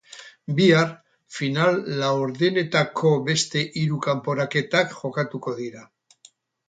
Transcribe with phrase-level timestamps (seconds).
[0.59, 0.87] Bihar,
[1.33, 5.85] final-laurdenetako beste hiru kanporaketak jokatuko dira.